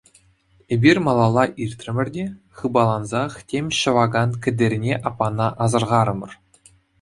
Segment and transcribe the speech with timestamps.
[0.73, 2.25] Эпир малалла иртрӗмӗр те
[2.61, 6.31] хыпалансах тем ҫӑвакан Кӗтерне аппана асӑрхарӑмӑр.